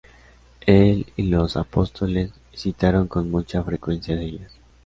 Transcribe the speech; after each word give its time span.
El 0.65 1.05
y 1.15 1.21
los 1.21 1.55
Apóstoles 1.57 2.31
citaron 2.55 3.07
con 3.07 3.29
mucha 3.29 3.61
frecuencia 3.63 4.15
de 4.15 4.23
ellas. 4.25 4.51